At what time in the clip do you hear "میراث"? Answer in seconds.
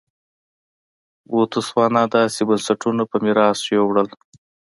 3.23-3.59